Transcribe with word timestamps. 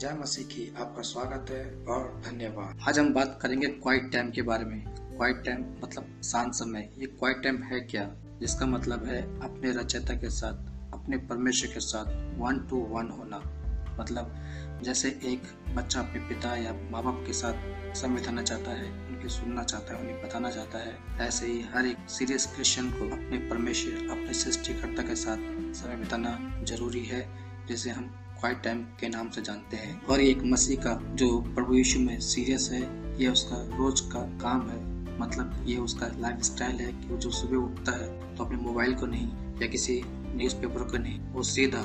जय 0.00 0.12
मसीह 0.20 0.44
की 0.44 0.74
आपका 0.78 1.02
स्वागत 1.02 1.50
है 1.50 1.84
और 1.88 2.22
धन्यवाद। 2.26 2.78
आज 2.88 2.98
हम 2.98 3.14
बात 3.14 3.38
करेंगे 3.42 3.66
क्वाइट 3.66 4.12
टाइम 4.12 4.30
के 4.30 4.42
बारे 4.42 4.64
में। 4.64 4.84
क्वाइट 4.88 5.44
टाइम 5.44 5.60
मतलब 5.84 6.22
शांत 6.24 6.54
समय। 6.54 6.90
ये 6.98 7.06
क्वाइट 7.06 7.42
टाइम 7.42 7.62
है 7.62 7.80
क्या? 7.80 8.16
जिसका 8.40 8.66
मतलब 8.66 9.04
है 9.04 9.40
अपने 9.40 9.72
रचयिता 9.72 10.14
के 10.14 10.30
साथ, 10.30 10.52
अपने 10.94 11.16
परमेश्वर 11.16 11.74
के 11.74 11.80
साथ 11.80 12.04
वन 12.38 12.66
टू 12.70 12.76
वन 12.76 13.08
होना। 13.08 13.38
मतलब 14.00 14.36
जैसे 14.82 15.08
एक 15.24 15.42
बच्चा 15.76 16.00
अपने 16.00 16.28
पिता 16.28 16.56
या 16.56 16.72
माँ 16.90 17.02
बाप 17.02 17.24
के 17.26 17.32
साथ 17.32 17.54
समय 17.94 18.14
बिताना 18.14 18.42
चाहता 18.42 18.70
है, 18.70 19.08
उनकी 19.08 19.28
सुनना 19.28 19.62
चाहता 19.62 19.94
है, 19.94 20.00
उन्हें 20.00 20.22
बताना 20.22 20.50
चाहता 20.50 20.78
है, 20.78 20.98
ऐसे 21.20 21.46
ही 21.46 21.62
हर 21.62 21.86
एक 21.86 21.96
सीरियस 22.08 22.46
क्रिश्चियन 22.46 22.90
को 22.90 23.04
अपने 23.04 23.38
परमेश्वर, 23.38 23.92
अपने 23.92 24.34
सृष्टिकर्ता 24.34 25.02
के 25.02 25.14
साथ 25.16 25.36
समय 25.74 25.96
बिताना 25.96 26.60
ज़रूरी 26.64 27.04
है, 27.04 27.50
जिसे 27.68 27.90
हम 27.90 28.29
क्वाइट 28.40 28.62
टाइम 28.62 28.82
के 29.00 29.08
नाम 29.08 29.28
से 29.30 29.42
जानते 29.42 29.76
हैं। 29.76 30.02
और 30.02 30.20
एक 30.20 30.42
मसीह 30.44 30.78
का, 30.78 30.94
जो 31.14 31.40
प्रभु 31.54 31.74
यीशु 31.74 31.98
में 32.00 32.18
सीरियस 32.20 32.68
है 32.72 32.82
ये 33.20 33.28
उसका 33.28 33.56
रोज 33.76 34.00
का 34.02 34.20
काम 34.42 34.68
है। 34.68 34.78
मतलब 35.18 35.64
ये 35.66 35.76
उसका 35.76 36.06
लाइफ 36.18 36.42
स्टाइल 36.42 36.76
है 36.76 36.92
कि 36.92 37.08
वो 37.08 37.16
जो 37.16 37.30
सुबह 37.30 37.56
उठता 37.56 37.92
है 37.92 38.36
तो 38.36 38.44
अपने 38.44 38.56
मोबाइल 38.56 38.94
को 38.94 39.06
नहीं, 39.06 39.26
या 39.62 39.66
किसी 39.66 40.00
न्यूज़पेपर 40.06 40.82
को 40.82 40.98
नहीं, 40.98 41.20
वो 41.20 41.42
सीधा 41.42 41.80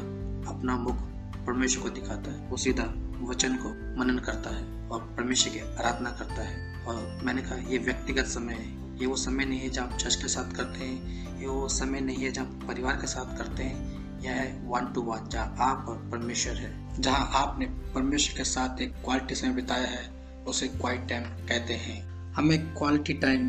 अपना 0.49 0.77
मुख 0.77 1.01
परमेश्वर 1.45 1.83
को 1.83 1.89
दिखाता 1.89 2.31
है। 2.31 2.49
वो 2.49 2.57
सीधा 2.57 2.83
वचन 3.21 3.55
को 3.55 3.69
मनन 3.99 4.19
करता 4.19 4.55
है 4.55 4.89
और 4.89 5.01
परमेश्वर 5.17 5.53
की 5.53 5.59
आराधना 5.59 6.11
करता 6.11 6.41
है। 6.41 6.83
और 6.85 7.19
मैंने 7.23 7.41
कहा, 7.41 7.55
ये 7.55 7.77
व्यक्तिगत 7.77 8.25
समय 8.25 8.53
है। 8.53 8.99
ये 8.99 9.05
वो 9.05 9.15
समय 9.15 9.45
नहीं 9.45 9.59
है 9.59 9.69
जब 9.69 9.81
आप 9.81 9.97
चर्च 9.97 10.15
के 10.15 10.27
साथ 10.27 10.55
करते 10.55 10.85
हैं, 10.85 11.39
ये 11.39 11.47
वो 11.47 11.67
समय 11.67 12.01
नहीं 12.01 12.17
है 12.17 12.31
जब 12.31 12.67
परिवार 12.67 12.95
के 12.95 13.07
साथ 13.07 13.37
करते 13.37 13.63
हैं। 13.63 13.94
यह 14.21 14.61
वन 14.63 14.91
टू 14.93 15.01
वन 15.01 15.27
जहाँ 15.29 15.55
आप 15.59 15.89
और 15.89 15.97
परमेश्वर 16.11 16.55
है। 16.55 17.01
जहाँ 17.01 17.29
आपने 17.35 17.65
परमेश्वर 17.95 18.37
के 18.37 18.43
साथ 18.43 18.81
एक 18.81 18.93
क्वालिटी 18.95 19.35
समय 19.35 19.53
बिताया 19.53 19.87
है, 19.87 20.09
उसे 20.47 20.67
क्वाइट 20.67 21.07
टाइम 21.09 21.23
कहते 21.23 21.73
हैं। 21.73 22.01
हमें 22.33 22.73
क्वालिटी 22.75 23.13
टाइम 23.13 23.47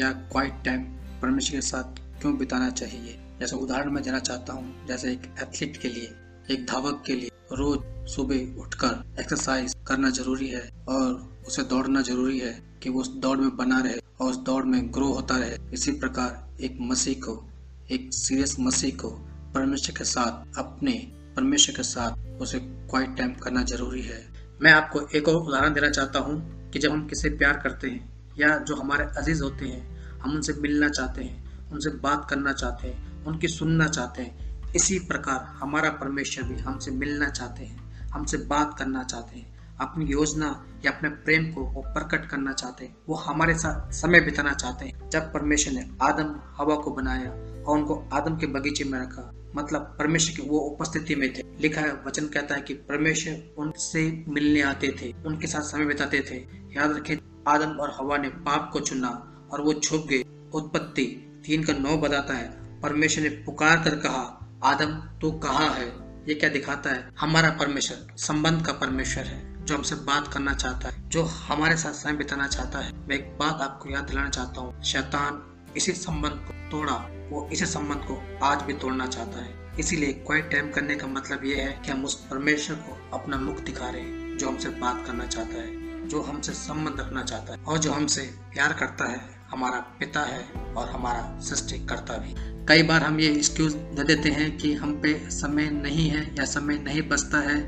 या 0.00 0.12
क्वाइट 0.12 0.62
टाइम 0.64 0.82
परमेश्वर 1.22 1.56
के 1.56 1.60
साथ 1.60 2.00
क्यों 2.20 2.36
बिताना 2.38 2.70
चाहिए? 2.70 3.18
जैसे 3.40 3.56
उदाहरण 3.56 3.90
मैं 3.90 4.02
देना 4.02 4.18
चाहता 4.18 4.52
हूँ, 4.52 4.86
जैसे 4.86 5.12
एक 5.12 5.34
एथलीट 5.42 5.76
के 5.76 5.88
लिए, 5.88 6.14
एक 6.50 6.66
धावक 6.66 7.02
के 7.06 7.14
लिए 7.14 7.30
रोज 7.52 8.08
सुबह 8.10 8.60
उठकर 8.60 9.20
एक्सरसाइज 9.20 9.74
करना 9.86 10.10
ज़रूरी 10.10 10.48
है 10.48 10.68
और 10.88 11.42
उसे 11.46 11.62
दौड़ना 11.62 12.00
ज़रूरी 12.00 12.38
है 12.38 12.52
कि 12.82 12.90
वो 12.90 13.00
उस 13.00 13.08
दौड़ 13.16 13.38
में 13.38 13.56
बना 13.56 13.80
रहे 13.80 13.98
और 14.20 14.30
उस 14.30 14.36
दौड़ 14.36 14.64
में 14.64 14.92
ग्रो 14.94 15.06
होता 15.06 15.36
रहे। 15.36 15.56
इसी 15.72 15.92
प्रकार 15.92 16.56
एक 16.60 16.78
मसीह 16.80 17.14
को, 17.14 17.50
एक 17.90 18.10
सीरियस 18.14 18.56
मसीह 18.60 18.94
को 18.94 19.10
परमेश्वर 19.54 19.98
के 19.98 20.04
साथ, 20.04 20.58
अपने 20.58 20.92
परमेश्वर 21.36 21.76
के 21.76 21.82
साथ 21.82 22.40
उसे 22.40 22.58
क्वाइट 22.58 23.16
टाइम 23.16 23.34
करना 23.34 23.62
ज़रूरी 23.62 24.02
है। 24.02 24.28
मैं 24.62 24.72
आपको 24.72 25.00
एक 25.14 25.28
और 25.28 25.34
उदाहरण 25.34 25.72
देना 25.72 25.90
चाहता 25.90 26.18
हूँ 26.18 26.70
कि 26.70 26.78
जब 26.78 26.90
हम 26.90 27.06
किसे 27.06 27.28
प्यार 27.28 27.56
करते 27.56 27.88
हैं 27.88 28.32
या 28.38 28.58
जो 28.58 28.76
हमारे 28.76 29.04
अज़ीज़ 29.04 29.42
होते 29.42 29.64
हैं, 29.64 29.96
हम 30.18 30.34
उनसे 30.34 30.52
मिलना 30.52 30.88
चाहते 30.88 31.24
हैं, 31.24 31.70
उनसे 31.70 31.90
बात 31.90 32.26
करना 32.30 32.52
चाहते 32.52 32.88
हैं, 32.88 33.24
उनकी 33.24 33.48
सुनना 33.48 33.88
चाहते 33.88 34.22
हैं, 34.22 34.62
इसी 34.72 34.98
प्रकार 34.98 35.44
हमारा 35.44 35.90
परमेश्वर 35.90 36.44
भी 36.44 36.56
हमसे 36.56 36.90
मिलना 36.90 37.28
चाहते 37.28 37.64
हैं, 37.64 38.08
हमसे 38.08 38.36
बात 38.36 38.78
करना 38.78 39.02
चाहते 39.02 39.38
हैं, 39.38 39.76
अपनी 39.80 40.04
योजना 40.04 40.64
या 40.84 40.90
अपने 40.90 41.08
प्रेम 41.08 41.52
को 41.52 41.60
वो 41.60 41.82
प्रकट 41.82 42.28
करना 42.28 42.52
चाहते 42.52 42.84
हैं, 42.84 42.96
वो 43.08 43.14
हमारे 43.14 43.54
साथ 43.54 43.92
समय 43.92 44.20
बिताना 44.20 44.52
चाहते 44.52 44.86
हैं। 44.86 45.10
जब 45.10 45.32
परमेश्वर 45.32 45.74
ने 45.74 45.90
आदम 46.02 46.40
हवा 46.56 46.74
को 46.74 46.90
बनाया 46.90 47.30
और 47.62 47.78
उनको 47.78 48.08
आदम 48.12 48.36
के 48.36 48.46
बगीचे 48.46 48.84
में 48.84 49.00
रखा 49.00 49.32
मतलब 49.56 49.96
परमेश्वर 49.98 50.36
की 50.36 50.48
वो 50.48 50.58
उपस्थिति 50.58 51.14
में 51.14 51.32
थे। 51.32 51.42
लिखा 51.60 52.04
वचन 52.06 52.26
कहता 52.26 52.54
है 52.54 52.60
कि 52.60 52.74
परमेश्वर 52.74 53.54
उनसे 53.58 54.24
मिलने 54.28 54.62
आते 54.62 54.94
थे, 55.02 55.14
उनके 55.26 55.46
साथ 55.46 55.60
समय 55.60 55.84
बिताते 55.84 56.20
थे। 56.20 56.36
याद 56.76 56.96
रखें, 56.96 57.16
आदम 57.48 57.70
और 57.70 57.96
हवा 58.00 58.16
ने 58.16 58.28
पाप 58.28 58.70
को 58.72 58.80
चुना 58.80 59.08
और 59.52 59.60
वो 59.60 59.72
छुप 59.72 60.06
गए। 60.10 60.24
उत्पत्ति 60.54 61.30
तीन 61.46 61.64
का 61.64 61.72
नौ 61.72 61.96
बताता 61.96 62.34
है। 62.34 62.80
परमेश्वर 62.80 63.22
ने 63.22 63.28
पुकार 63.28 63.76
कर 63.84 63.94
कहा, 63.94 64.50
आदम, 64.64 65.18
तू 65.18 65.32
कहाँ 65.32 65.68
है? 65.68 66.04
ये 66.28 66.34
क्या 66.34 66.50
दिखाता 66.50 66.90
है? 66.90 67.10
हमारा 67.18 67.50
परमेश्वर, 67.50 68.16
संबंध 68.16 68.66
का 68.66 68.72
परमेश्वर 68.72 69.24
है, 69.24 69.64
जो 69.64 69.74
हमसे 69.74 69.94
बात 69.94 70.32
करना 70.32 70.54
चाहता 70.54 70.88
है, 70.88 71.08
जो 71.08 71.22
हमारे 71.22 71.76
साथ 71.76 71.92
समय 71.92 72.12
बिताना 72.12 72.46
चाहता 72.46 72.78
है। 72.78 72.92
मैं 73.08 73.16
एक 73.16 73.38
बात 73.38 73.58
आपको 73.60 73.90
याद 73.90 74.04
दिलाना 74.04 74.28
चाहता 74.28 74.60
हूँ। 74.60 74.82
शैतान 74.82 75.50
इसी 75.76 75.92
संबंध 75.92 76.32
को 76.32 76.70
तोड़ा। 76.70 77.08
वो 77.34 77.48
इसी 77.52 77.66
संबंध 77.66 77.98
को 77.98 78.22
आज 78.46 78.62
भी 78.62 78.72
तोड़ना 78.72 79.06
चाहता 79.06 79.38
है। 79.38 79.54
इसीलिए 79.78 80.12
क्वाइट 80.12 80.50
टाइम 80.50 80.70
करने 80.70 80.94
का 80.94 81.06
मतलब 81.06 81.44
ये 81.44 81.54
है 81.54 81.82
कि 81.86 81.90
हम 81.90 82.04
उस 82.04 82.14
परमेश्वर 82.26 82.76
को 82.76 83.18
अपना 83.18 83.36
मुख 83.36 83.60
दिखा 83.60 83.88
रहे 83.90 84.02
हैं, 84.02 84.38
जो 84.38 84.48
हमसे 84.48 84.68
बात 84.68 85.06
करना 85.06 85.26
चाहता 85.26 85.58
है, 85.58 86.08
जो 86.08 86.22
हमसे 86.22 86.52
संबंध 86.52 87.00
रखना 87.00 87.22
चाहता 87.22 87.52
है, 87.52 87.58
और 87.58 87.78
जो 87.78 87.92
हमसे 87.92 88.22
प्यार 88.52 88.72
करता 88.72 89.04
है, 89.04 89.20
हमारा 89.50 89.80
पिता 90.00 90.20
है 90.20 90.44
और 90.76 90.88
हमारा 90.88 91.40
सृष्टि 91.40 91.78
करता 91.86 92.18
भी। 92.18 92.34
कई 92.66 92.82
बार 92.82 93.02
हम 93.02 93.20
ये 93.20 93.32
एक्सक्यूज 93.32 93.74
दे 93.74 94.04
देते 94.04 94.28
हैं 94.28 94.56
कि 94.56 94.74
हम 94.74 95.00
पे 95.00 95.30
समय 95.30 95.70
नहीं 95.70 96.08
है 96.08 96.34
या 96.38 96.44
समय 96.44 96.78
नहीं 96.78 97.02
बचता 97.02 97.38
है 97.38 97.58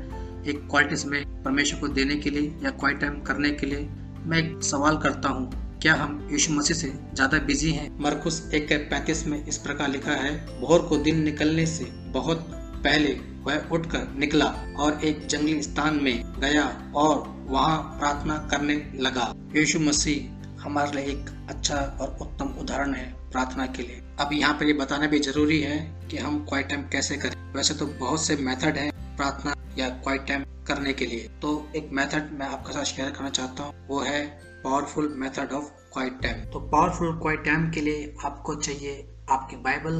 एक 0.49 0.67
क्वालिटी 0.69 0.95
समय 0.95 1.25
परमेश्वर 1.45 1.79
को 1.79 1.87
देने 1.87 2.15
के 2.15 2.29
लिए 2.29 2.59
या 2.63 2.69
क्वाइट 2.69 2.99
टाइम 2.99 3.21
करने 3.21 3.51
के 3.51 3.65
लिए। 3.65 3.89
मैं 4.25 4.37
एक 4.37 4.63
सवाल 4.63 4.97
करता 4.97 5.29
हूँ 5.29 5.66
क्या 5.81 5.93
हम 5.95 6.27
यीशु 6.31 6.53
मसीह 6.53 6.77
से 6.77 6.87
ज़्यादा 6.87 7.37
बिज़ी 7.39 7.71
हैं? 7.71 7.89
मरकुस 8.01 8.39
एक 8.53 8.71
पैंतीस 8.89 9.25
में 9.27 9.45
इस 9.45 9.57
प्रकार 9.57 9.89
लिखा 9.89 10.11
है, 10.13 10.31
भोर 10.61 10.81
को 10.81 10.97
दिन 10.97 11.21
निकलने 11.23 11.65
से 11.65 11.85
बहुत 12.13 12.45
पहले 12.83 13.13
वह 13.43 13.69
उठकर 13.71 14.07
निकला 14.19 14.45
और 14.79 14.99
एक 15.05 15.25
जंगली 15.27 15.61
स्थान 15.63 15.99
में 16.03 16.39
गया 16.39 16.65
और 16.95 17.23
वहाँ 17.49 17.77
प्रार्थना 17.99 18.37
करने 18.51 18.75
लगा। 18.99 19.33
यीशु 19.55 19.79
मसीह 19.79 20.63
हमारे 20.63 20.91
लिए 20.91 21.13
एक 21.13 21.29
अच्छा 21.49 21.75
और 22.01 22.17
उत्तम 22.21 22.53
उदाहरण 22.61 22.93
है 22.93 23.05
प्रार्थना 23.31 23.65
के 23.67 23.83
लिए। 23.83 24.01
अब 24.19 24.29
यहाँ 24.33 24.53
पर 24.53 24.65
ये 24.65 24.73
बताना 24.73 25.07
भी 25.07 25.19
ज़रूरी 25.19 25.59
है 25.61 25.77
कि 26.11 26.17
हम 26.17 26.39
क्वाइट 26.45 26.69
टाइम 26.69 26.81
कैसे 26.91 27.17
करें? 27.17 27.35
वैसे 27.53 27.73
तो 27.73 27.85
बहुत 27.99 28.25
से 28.25 28.35
मेथड 28.37 28.77
हैं 28.77 28.91
प्रार्थना 29.17 29.53
या 29.77 29.89
क्वाइट 29.89 30.27
टाइम 30.27 30.43
करने 30.67 30.93
के 30.93 31.05
लिए। 31.05 31.27
तो 31.41 31.49
एक 31.75 31.89
मेथड 31.91 32.31
मैं 32.39 32.47
आपके 32.47 32.73
साथ 32.73 32.83
शेयर 32.85 33.11
करना 33.11 33.29
चाहता 33.29 33.63
हूँ, 33.63 33.73
वो 33.87 33.99
है 34.01 34.25
powerful 34.63 35.13
method 35.17 35.51
of 35.53 35.71
quiet 35.93 36.21
time 36.21 36.43
तो 36.51 36.59
पावरफुल 36.69 37.11
क्वाइट 37.19 37.43
टाइम 37.45 37.69
के 37.71 37.81
लिए 37.81 38.13
आपको 38.25 38.55
चाहिए 38.55 39.07
आपकी 39.29 39.55
बाइबल 39.63 39.95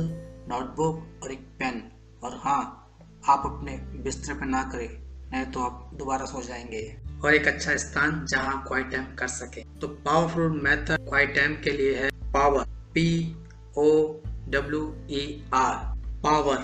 नोटबुक 0.50 1.24
और 1.24 1.32
एक 1.32 1.40
पेन 1.60 1.84
और 2.24 2.40
हाँ 2.44 2.62
आप 3.30 3.44
अपने 3.46 3.78
बिस्तर 4.04 4.34
पे 4.34 4.46
ना 4.46 4.64
करें, 4.64 4.90
नहीं 5.32 5.46
तो 5.46 5.60
आप 5.60 5.90
दोबारा 5.94 6.26
सो 6.26 6.42
जाएँगे। 6.42 6.82
और 7.24 7.34
एक 7.34 7.48
अच्छा 7.48 7.76
स्थान 7.76 8.26
जहाँ 8.26 8.64
क्वाइट 8.68 8.92
टाइम 8.92 9.06
कर 9.16 9.28
सके। 9.28 9.64
तो 9.82 9.88
पावरफुल 10.06 10.62
मेथड 10.64 11.08
क्वाइट 11.08 11.36
टाइम 11.36 11.56
के 11.64 11.72
लिए 11.72 11.96
है 11.96 12.10
power 12.34 12.66
P 12.94 13.08
O 13.78 13.90
W 14.50 14.82
E 15.12 15.24
R 15.54 15.76
power 16.24 16.58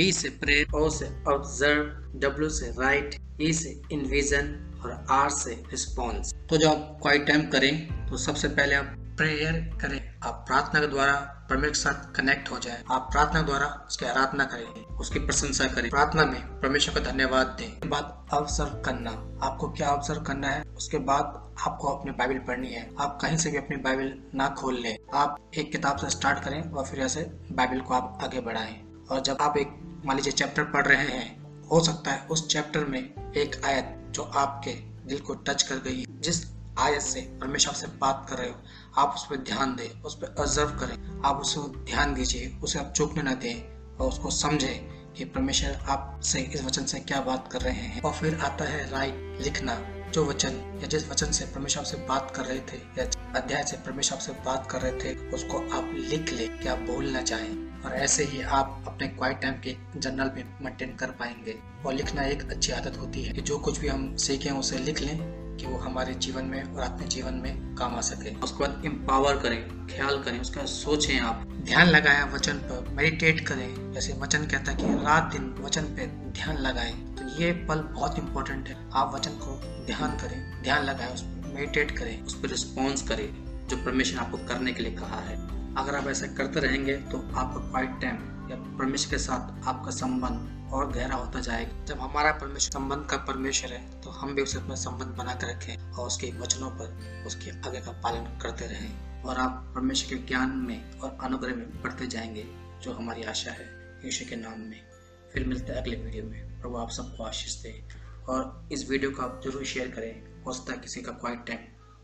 P 0.00 0.12
से 0.12 0.28
प्रे 0.28 0.54
ओ 0.74 0.88
से 0.90 1.06
ऑब्ज़र्व 1.28 1.82
डब्ल्यू 2.20 2.48
से 2.48 2.66
राइट 2.78 3.14
ई 3.40 3.52
से 3.52 3.70
इन्विजन 3.92 4.46
और 4.84 5.06
आर 5.10 5.30
से 5.30 5.54
रिस्पॉन्स 5.70 6.32
तो 6.50 6.56
जब 6.56 6.68
आप 6.68 6.98
क्वाइट 7.02 7.26
टाइम 7.26 7.42
करें 7.42 8.06
तो 8.06 8.16
सबसे 8.16 8.48
पहले 8.48 8.74
आप 8.74 8.94
प्रेयर 9.16 9.52
करें। 9.82 10.20
आप 10.22 10.44
प्रार्थना 10.48 10.80
के 10.80 10.86
द्वारा 10.86 11.12
परमेश्वर 11.50 11.70
के 11.70 11.78
साथ 11.78 12.14
कनेक्ट 12.14 12.50
हो 12.50 12.58
जाए। 12.58 12.82
आप 12.90 13.08
प्रार्थना 13.12 13.42
द्वारा 13.42 13.66
उसकी 13.88 14.06
आराधना 14.06 14.44
करें। 14.44 14.96
उसकी 14.96 15.18
प्रशंसा 15.18 15.64
करें। 15.64 15.90
प्रार्थना 15.90 16.24
में 16.24 16.60
परमेश्वर 16.60 16.94
को 16.94 17.00
धन्यवाद 17.00 17.46
दें। 17.60 17.88
बाद 17.90 18.28
अवसर 18.32 18.82
करना। 18.84 19.10
आपको 19.46 19.68
क्या 19.68 19.88
अवसर 19.88 20.22
करना 20.22 20.48
है? 20.48 20.62
उसके 20.76 20.98
बाद 20.98 21.54
आपको 21.66 21.88
अपनी 21.88 22.12
बाइबल 22.12 22.38
पढ़नी 22.38 22.68
है। 22.68 22.88
आप 23.00 23.18
कहीं 23.22 23.36
से 23.36 23.50
भी 23.50 23.58
अपनी 23.58 23.76
बाइबल 23.76 24.12
ना 24.34 24.48
खोल 24.48 24.80
लें। 24.80 24.96
आप 25.14 25.36
एक 25.58 25.72
किताब 25.72 25.96
से 25.96 26.10
स्टार्ट 26.10 26.44
करें 26.44 26.60
और 26.62 26.86
फिर 26.86 27.00
ऐसे 27.00 27.30
बाइबल 27.52 27.80
को 27.80 27.94
आप 27.94 28.18
आगे 28.22 28.40
बढ़ाएँ। 28.40 28.80
और 29.10 29.20
जब 29.20 29.36
आप 29.40 29.56
एक 29.56 29.89
मान 30.04 30.16
लीजिए 30.16 30.32
चैप्टर 30.32 30.64
पढ़ 30.64 30.86
रहे 30.86 31.06
हैं, 31.06 31.40
हो 31.66 31.80
सकता 31.84 32.10
है 32.10 32.26
उस 32.26 32.48
चैप्टर 32.48 32.84
में 32.84 33.32
एक 33.32 33.64
आयत 33.64 34.08
जो 34.10 34.22
आपके 34.22 34.70
दिल 35.08 35.18
को 35.18 35.34
टच 35.34 35.62
कर 35.62 35.76
गई 35.76 36.06
जिस 36.10 36.52
आयत 36.78 37.02
से 37.02 37.20
परमेश्वर 37.20 37.74
से 37.74 37.86
बात 37.86 38.26
कर 38.30 38.36
रहे 38.38 38.48
हो, 38.48 38.56
आप 38.98 39.14
उस 39.14 39.26
पर 39.26 39.36
ध्यान 39.36 39.76
दें, 39.76 40.02
उस 40.02 40.14
पर 40.14 40.34
ऑब्ज़र्व 40.38 40.68
करें, 40.68 41.22
आप 41.24 41.36
उसे 41.36 41.60
ध्यान 41.60 42.14
दीजिए, 42.14 42.56
उसे 42.62 42.78
आप 42.78 42.92
चूकने 42.96 43.22
न 43.22 43.34
दें 43.34 43.80
और 43.96 44.08
उसको 44.08 44.30
समझें 44.30 45.00
कि 45.12 45.24
परमेश्वर 45.24 45.78
आपसे, 45.88 46.40
इस 46.40 46.64
वचन 46.64 46.84
से 46.84 47.00
क्या 47.00 47.20
बात 47.20 47.52
कर 47.52 47.60
रहे 47.60 47.72
हैं। 47.72 48.02
और 48.02 48.12
फिर 48.12 48.34
आता 48.34 48.64
है 48.64 48.90
राइट 48.90 49.38
लिखना। 49.40 49.99
जो 50.12 50.24
वचन 50.24 50.78
या 50.82 50.86
जिस 50.86 51.08
वचन 51.10 51.30
से 51.30 51.44
परमेश्वर 51.44 51.84
से 51.84 51.96
बात 51.96 52.32
कर 52.36 52.44
रहे 52.44 52.58
थे 52.58 52.76
या 52.98 53.04
अध्याय 53.36 53.62
से 53.62 53.76
परमेश्वर 53.76 54.18
से 54.18 54.32
बात 54.32 54.70
कर 54.70 54.80
रहे 54.80 54.92
थे 54.92 55.30
उसको 55.30 55.58
आप 55.58 55.90
लिख 55.94 56.32
ले 56.32 56.46
कि 56.48 56.68
आप 56.68 56.78
भूलना 56.78 57.22
चाहें 57.22 57.82
और 57.82 57.92
ऐसे 57.92 58.24
ही 58.24 58.42
आप 58.42 58.84
अपने 58.86 59.08
क्वाइट 59.08 59.40
टाइम 59.40 59.54
के 59.54 59.76
जर्नल 59.96 60.30
में 60.36 60.44
मेंटेन 60.62 60.94
कर 60.96 61.10
पाएँगे। 61.10 61.54
और 61.86 61.94
लिखना 61.94 62.22
एक 62.22 62.50
अच्छी 62.50 62.72
आदत 62.72 62.98
होती 62.98 63.22
है 63.22 63.32
कि 63.32 63.40
जो 63.40 63.58
कुछ 63.58 63.78
भी 63.78 63.88
हम 63.88 64.16
सीखें 64.16 64.50
उसे 64.50 64.78
लिख 64.78 65.00
लें 65.00 65.18
कि 65.56 65.66
वो 65.66 65.78
हमारे 65.78 66.14
जीवन 66.14 66.44
में 66.44 66.62
और 66.62 66.82
अपने 66.82 67.06
जीवन 67.06 67.34
में 67.34 67.74
काम 67.74 67.96
आ 67.96 68.00
सके। 68.00 68.34
उसके 68.34 68.58
बाद 68.58 68.82
एम्पावर 68.86 69.36
करें 69.36 69.86
ख्याल 69.86 70.22
करें 70.22 70.40
उसका 70.40 70.64
सोचें 70.64 71.18
आप। 71.20 71.46
ध्यान 71.64 71.86
लगाया 71.86 72.24
वचन 72.24 72.52
पर 72.52 72.88
मेडिटेट 72.88 73.40
करें। 73.48 73.92
जैसे 73.92 74.12
वचन 74.12 74.46
कहता 74.46 74.72
है 74.72 74.76
कि 74.76 75.04
रात 75.04 75.32
दिन 75.32 75.54
वचन 75.60 75.82
पे 75.82 76.06
ध्यान 76.06 76.56
लगाएँ। 76.56 77.09
ये 77.38 77.52
पल 77.68 77.80
बहुत 77.80 78.18
इंपॉर्टेंट 78.18 78.68
है। 78.68 78.76
आप 78.92 79.14
वचन 79.14 79.30
को 79.30 79.60
ध्यान 79.86 80.16
करें, 80.16 80.62
ध्यान 80.62 80.84
लगाएँ, 80.84 81.14
उस 81.14 81.22
पर 81.22 81.52
मेडिटेट 81.54 81.98
करें, 81.98 82.22
उस 82.22 82.40
पर 82.40 82.48
रिस्पॉन्स 82.48 83.08
करें, 83.08 83.28
जो 83.68 83.76
परमेश्वर 83.76 84.20
आपको 84.20 84.38
करने 84.38 84.72
के 84.72 84.82
लिए 84.82 84.92
कहा 84.92 85.20
है। 85.20 85.36
अगर 85.74 85.96
आप 85.96 86.06
ऐसा 86.06 86.26
करते 86.26 86.60
रहेंगे 86.60 86.96
तो 86.96 87.18
आपका 87.34 87.60
क्वाइट 87.60 88.00
टाइम 88.00 88.14
या 88.50 88.56
परमेश्वर 88.78 89.10
के 89.10 89.18
साथ 89.18 89.68
आपका 89.68 89.90
संबंध 89.90 90.72
और 90.72 90.92
गहरा 90.92 91.16
होता 91.16 91.40
जाएगा। 91.40 91.84
जब 91.84 92.00
हमारा 92.00 92.32
परमेश्वर 92.32 92.72
संबंध 92.72 93.06
का 93.10 93.16
परमेश्वर 93.16 93.72
है 93.72 94.00
तो 94.00 94.10
हम 94.10 94.34
भी 94.34 94.42
उसे 94.42 94.58
अपना 94.58 94.74
संबंध 94.74 95.08
बना 95.08 95.34
कर 95.34 95.46
रखें 95.46 95.92
और 95.92 96.06
उसके 96.06 96.32
वचनों 96.38 96.70
पर 96.70 97.24
उसके 97.26 97.50
आगे 97.68 97.80
का 97.80 97.92
पालन 97.92 98.38
करते 98.38 98.66
रहें। 98.66 99.22
और 99.22 99.36
आप 99.36 99.72
परमेश्वर 99.74 100.18
के 100.18 100.26
ज्ञान 100.26 100.50
में 100.50 100.98
और 100.98 101.18
अनुग्रह 101.22 101.54
में 101.54 101.82
बढ़ते 101.82 102.06
जाएँगे, 102.06 102.44
जो 102.82 102.92
हमारी 102.92 103.22
आशा 103.22 103.50
है। 103.50 103.66
यीशु 104.04 104.24
के 104.30 104.36
नाम 104.36 104.60
में। 104.60 104.89
फिर 105.32 105.46
मिलते 105.46 105.72
हैं 105.72 105.80
अगले 105.80 105.96
वीडियो 105.96 106.24
में। 106.24 106.60
प्रभु, 106.60 106.76
आप 106.76 106.90
सबको 106.90 107.24
आशीष 107.24 107.62
दे। 107.62 107.84
और 108.28 108.68
इस 108.72 108.90
वीडियो 108.90 109.10
को 109.10 109.22
आप 109.22 109.40
ज़रूर 109.44 109.64
शेयर 109.64 109.88
करें। 109.88 110.42
हो 110.44 110.52
सकता 110.52 110.72
है 110.72 110.78
किसी 110.78 111.02
का 111.02 111.12
क्वाइट 111.12 111.46
टाइम 111.46 111.58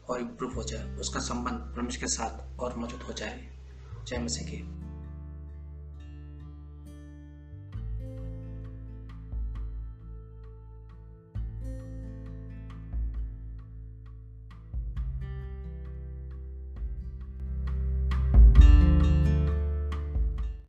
और 0.09 0.21
इम्प्रूव 0.21 0.55
हो 0.55 0.65
जाए। 0.65 0.97
उसका 0.97 1.21
संबंध 1.21 1.55
परमेश्वर 1.55 2.01
के 2.01 2.07
साथ 2.07 2.61
और 2.61 2.77
मौजूद 2.77 3.03
हो 3.03 3.13
जाए। 3.13 3.59
जय 4.07 4.19
मसीह 4.19 4.49
की। 4.49 4.86